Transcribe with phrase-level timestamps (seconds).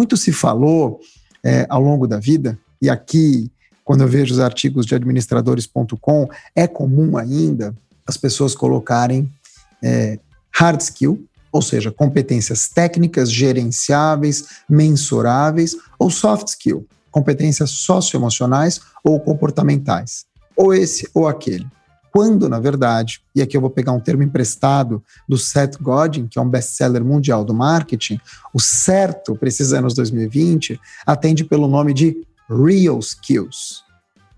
[0.00, 0.98] Muito se falou
[1.44, 3.52] é, ao longo da vida, e aqui,
[3.84, 6.26] quando eu vejo os artigos de administradores.com,
[6.56, 9.30] é comum ainda as pessoas colocarem
[9.84, 10.18] é,
[10.50, 20.24] hard skill, ou seja, competências técnicas, gerenciáveis, mensuráveis, ou soft skill, competências socioemocionais ou comportamentais,
[20.56, 21.66] ou esse ou aquele.
[22.12, 26.38] Quando, na verdade, e aqui eu vou pegar um termo emprestado do Seth Godin, que
[26.38, 28.20] é um best-seller mundial do marketing,
[28.52, 33.84] o certo para esses anos 2020 atende pelo nome de real skills.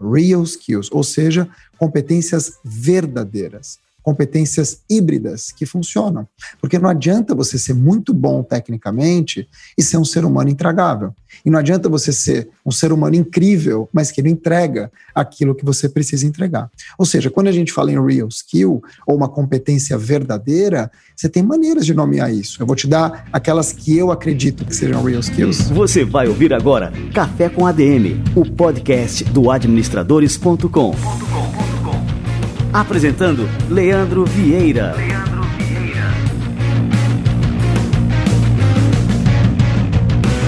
[0.01, 1.49] Real skills, ou seja,
[1.79, 6.27] competências verdadeiras competências híbridas que funcionam.
[6.61, 11.15] Porque não adianta você ser muito bom tecnicamente e ser um ser humano intragável.
[11.45, 15.65] E não adianta você ser um ser humano incrível, mas que não entrega aquilo que
[15.65, 16.71] você precisa entregar.
[16.99, 21.43] Ou seja, quando a gente fala em real skill ou uma competência verdadeira, você tem
[21.43, 22.63] maneiras de nomear isso.
[22.63, 25.71] Eu vou te dar aquelas que eu acredito que sejam real skills.
[25.71, 31.22] Você vai ouvir agora Café com ADM, o podcast do administradores.com.
[32.73, 34.95] Apresentando Leandro Vieira.
[34.97, 36.07] Leandro Vieira.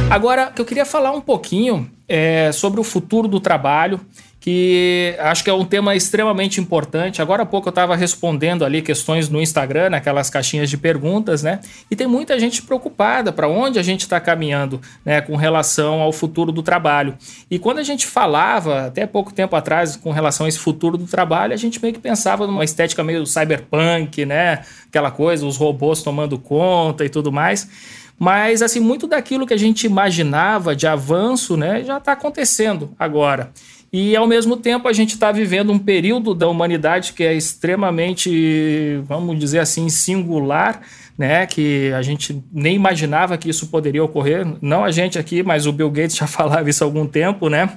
[0.09, 4.01] Agora, eu queria falar um pouquinho é, sobre o futuro do trabalho
[4.45, 7.23] que acho que é um tema extremamente importante.
[7.23, 11.61] Agora há pouco eu estava respondendo ali questões no Instagram, naquelas caixinhas de perguntas, né?
[11.91, 16.13] E tem muita gente preocupada para onde a gente está caminhando, né, com relação ao
[16.13, 17.17] futuro do trabalho.
[17.51, 21.07] E quando a gente falava, até pouco tempo atrás, com relação a esse futuro do
[21.07, 24.61] trabalho, a gente meio que pensava numa estética meio cyberpunk, né?
[24.89, 27.67] Aquela coisa, os robôs tomando conta e tudo mais.
[28.19, 33.51] Mas, assim, muito daquilo que a gente imaginava de avanço, né, já está acontecendo agora.
[33.97, 39.01] E, ao mesmo tempo, a gente está vivendo um período da humanidade que é extremamente,
[39.07, 40.83] vamos dizer assim, singular,
[41.17, 41.47] né?
[41.47, 44.45] Que a gente nem imaginava que isso poderia ocorrer.
[44.61, 47.71] Não a gente aqui, mas o Bill Gates já falava isso há algum tempo, né?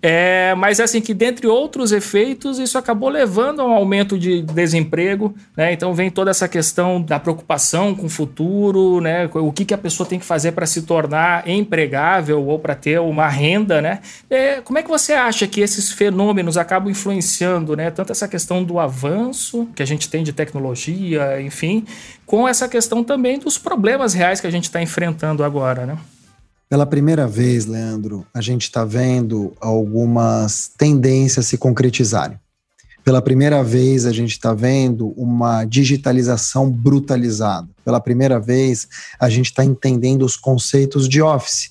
[0.00, 5.34] É, mas assim que dentre outros efeitos isso acabou levando a um aumento de desemprego,
[5.56, 5.72] né?
[5.72, 9.28] Então vem toda essa questão da preocupação com o futuro, né?
[9.34, 13.00] O que, que a pessoa tem que fazer para se tornar empregável ou para ter
[13.00, 14.00] uma renda, né?
[14.30, 17.90] É, como é que você acha que esses fenômenos acabam influenciando, né?
[17.90, 21.84] Tanto essa questão do avanço que a gente tem de tecnologia, enfim,
[22.24, 25.98] com essa questão também dos problemas reais que a gente está enfrentando agora, né?
[26.68, 32.38] Pela primeira vez, Leandro, a gente está vendo algumas tendências se concretizarem.
[33.02, 37.66] Pela primeira vez, a gente está vendo uma digitalização brutalizada.
[37.82, 38.86] Pela primeira vez,
[39.18, 41.70] a gente está entendendo os conceitos de Office.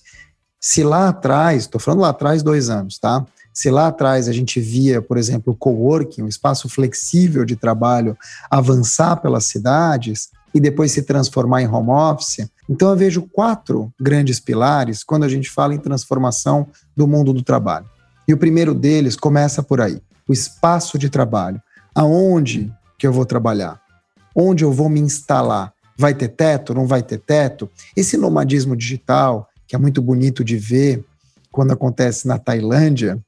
[0.60, 3.24] Se lá atrás, estou falando lá atrás, dois anos, tá?
[3.54, 8.18] Se lá atrás a gente via, por exemplo, o coworking, um espaço flexível de trabalho,
[8.50, 14.40] avançar pelas cidades e depois se transformar em home office, então eu vejo quatro grandes
[14.40, 17.86] pilares quando a gente fala em transformação do mundo do trabalho.
[18.28, 21.62] E o primeiro deles começa por aí, o espaço de trabalho.
[21.94, 23.80] Aonde que eu vou trabalhar?
[24.36, 25.72] Onde eu vou me instalar?
[25.96, 26.74] Vai ter teto?
[26.74, 27.70] Não vai ter teto?
[27.96, 31.06] Esse nomadismo digital, que é muito bonito de ver
[31.52, 33.20] quando acontece na Tailândia,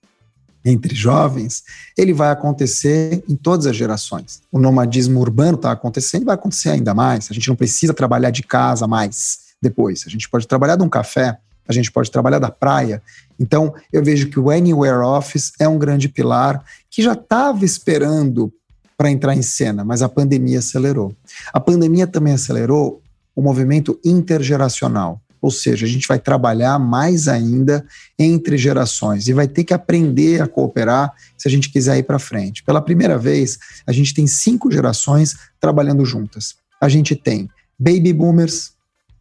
[0.64, 1.64] entre jovens,
[1.98, 4.42] ele vai acontecer em todas as gerações.
[4.52, 7.30] O nomadismo urbano está acontecendo e vai acontecer ainda mais.
[7.32, 10.04] A gente não precisa trabalhar de casa mais depois.
[10.06, 11.38] A gente pode trabalhar de um café,
[11.68, 13.02] a gente pode trabalhar da praia.
[13.40, 18.52] Então, eu vejo que o Anywhere Office é um grande pilar que já estava esperando
[18.98, 21.16] para entrar em cena, mas a pandemia acelerou.
[21.54, 23.02] A pandemia também acelerou
[23.34, 25.22] o movimento intergeracional.
[25.42, 27.86] Ou seja, a gente vai trabalhar mais ainda
[28.18, 32.20] entre gerações e vai ter que aprender a cooperar se a gente quiser ir para
[32.20, 32.64] frente.
[32.64, 33.58] Pela primeira vez,
[33.88, 36.56] a gente tem cinco gerações trabalhando juntas.
[36.82, 38.74] A gente tem baby boomers,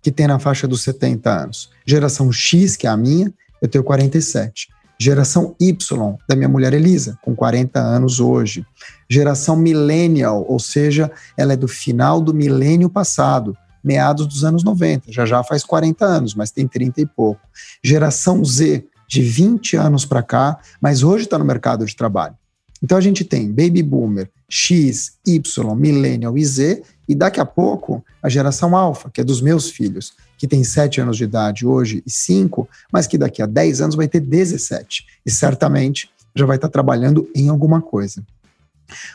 [0.02, 1.70] que tem na faixa dos 70 anos.
[1.86, 4.68] Geração X, que é a minha, eu tenho 47.
[5.00, 8.66] Geração Y, da minha mulher Elisa, com 40 anos hoje.
[9.08, 13.56] Geração Millennial, ou seja, ela é do final do milênio passado
[13.88, 17.40] meados dos anos 90, já já faz 40 anos, mas tem 30 e pouco.
[17.82, 22.36] Geração Z, de 20 anos para cá, mas hoje está no mercado de trabalho.
[22.82, 28.04] Então a gente tem Baby Boomer, X, Y, Millennial e Z, e daqui a pouco
[28.22, 32.02] a geração Alpha, que é dos meus filhos, que tem 7 anos de idade hoje
[32.06, 35.06] e 5, mas que daqui a 10 anos vai ter 17.
[35.24, 38.22] E certamente já vai estar tá trabalhando em alguma coisa.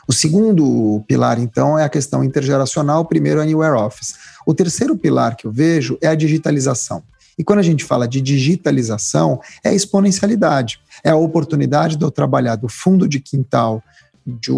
[0.07, 4.15] O segundo pilar, então, é a questão intergeracional, o primeiro é Anywhere Office.
[4.45, 7.03] O terceiro pilar que eu vejo é a digitalização.
[7.37, 10.79] E quando a gente fala de digitalização, é a exponencialidade.
[11.03, 13.83] É a oportunidade de eu trabalhar do fundo de quintal
[14.25, 14.51] de,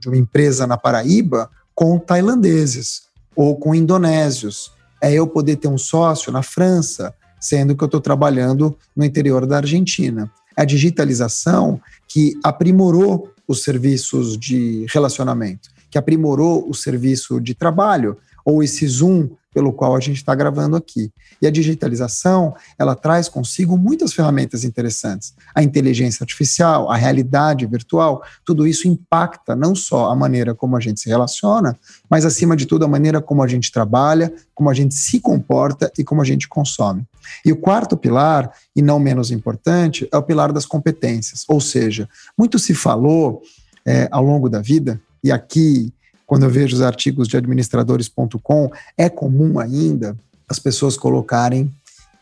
[0.00, 3.02] de uma empresa na Paraíba com tailandeses
[3.34, 4.72] ou com indonésios.
[5.00, 9.46] É eu poder ter um sócio na França, sendo que eu estou trabalhando no interior
[9.46, 10.30] da Argentina.
[10.56, 18.62] A digitalização que aprimorou os serviços de relacionamento, que aprimorou o serviço de trabalho, ou
[18.62, 21.10] esse Zoom pelo qual a gente está gravando aqui.
[21.40, 25.32] E a digitalização, ela traz consigo muitas ferramentas interessantes.
[25.54, 30.80] A inteligência artificial, a realidade virtual, tudo isso impacta não só a maneira como a
[30.80, 31.74] gente se relaciona,
[32.10, 35.90] mas acima de tudo a maneira como a gente trabalha, como a gente se comporta
[35.98, 37.06] e como a gente consome.
[37.42, 41.46] E o quarto pilar, e não menos importante, é o pilar das competências.
[41.48, 42.06] Ou seja,
[42.36, 43.40] muito se falou
[43.86, 45.94] é, ao longo da vida, e aqui
[46.26, 50.16] quando eu vejo os artigos de administradores.com, é comum ainda
[50.48, 51.72] as pessoas colocarem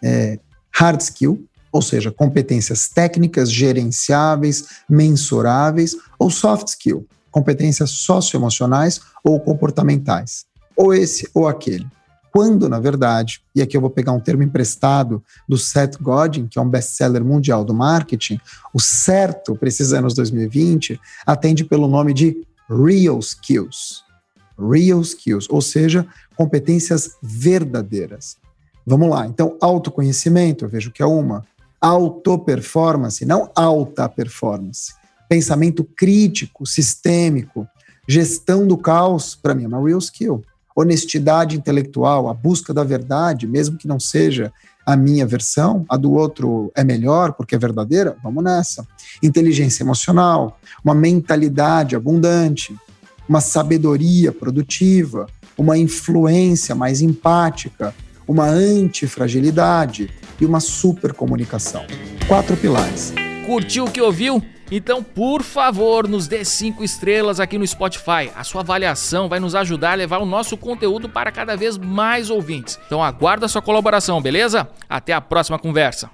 [0.03, 0.39] é,
[0.71, 10.45] hard skill, ou seja, competências técnicas, gerenciáveis, mensuráveis, ou soft skill, competências socioemocionais ou comportamentais,
[10.77, 11.87] ou esse ou aquele.
[12.31, 16.59] Quando, na verdade, e aqui eu vou pegar um termo emprestado do Seth Godin, que
[16.59, 18.41] é um best-seller mundial do marketing,
[18.73, 24.03] o certo esses anos 2020 atende pelo nome de real skills.
[24.59, 26.07] Real skills, ou seja,
[26.37, 28.37] competências verdadeiras.
[28.87, 31.45] Vamos lá, então, autoconhecimento, eu vejo que é uma.
[31.81, 34.95] Auto-performance, não alta performance.
[35.29, 37.67] Pensamento crítico, sistêmico,
[38.09, 40.43] gestão do caos, para mim é uma real skill.
[40.77, 44.53] Honestidade intelectual, a busca da verdade, mesmo que não seja
[44.85, 48.87] a minha versão, a do outro é melhor porque é verdadeira, vamos nessa.
[49.23, 52.75] Inteligência emocional, uma mentalidade abundante,
[53.29, 55.27] uma sabedoria produtiva,
[55.57, 57.95] uma influência mais empática,
[58.27, 60.11] uma antifragilidade
[60.41, 61.85] e uma supercomunicação.
[62.27, 63.13] Quatro pilares.
[63.47, 64.43] Curtiu o que ouviu?
[64.71, 68.31] Então, por favor, nos dê cinco estrelas aqui no Spotify.
[68.35, 72.31] A sua avaliação vai nos ajudar a levar o nosso conteúdo para cada vez mais
[72.31, 72.79] ouvintes.
[72.87, 74.69] Então, aguardo a sua colaboração, beleza?
[74.89, 76.11] Até a próxima conversa.